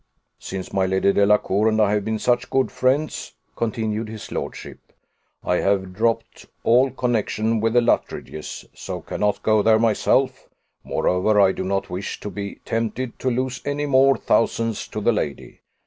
"Since 0.39 0.73
my 0.73 0.87
Lady 0.87 1.13
Delacour 1.13 1.67
and 1.69 1.79
I 1.79 1.93
have 1.93 2.03
been 2.03 2.17
such 2.17 2.49
good 2.49 2.71
friends," 2.71 3.35
continued 3.55 4.09
his 4.09 4.31
lordship, 4.31 4.79
"I 5.43 5.57
have 5.57 5.93
dropped 5.93 6.47
all 6.63 6.89
connexion 6.89 7.59
with 7.59 7.73
the 7.73 7.81
Luttridges; 7.81 8.65
so 8.73 9.01
cannot 9.01 9.43
go 9.43 9.61
there 9.61 9.77
myself: 9.77 10.49
moreover, 10.83 11.39
I 11.39 11.51
do 11.51 11.63
not 11.63 11.91
wish 11.91 12.19
to 12.21 12.31
be 12.31 12.55
tempted 12.65 13.19
to 13.19 13.29
lose 13.29 13.61
any 13.63 13.85
more 13.85 14.17
thousands 14.17 14.87
to 14.87 15.01
the 15.01 15.11
lady. 15.11 15.59